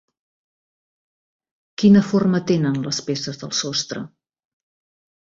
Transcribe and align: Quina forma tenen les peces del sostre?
Quina 1.83 2.03
forma 2.09 2.41
tenen 2.55 2.83
les 2.89 3.05
peces 3.13 3.41
del 3.45 3.57
sostre? 3.63 4.07